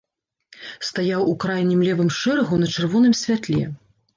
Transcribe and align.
Стаяў 0.87 1.21
у 1.33 1.35
крайнім 1.45 1.79
левым 1.89 2.09
шэрагу 2.19 2.61
на 2.65 2.73
чырвоным 2.77 3.13
святле. 3.21 3.63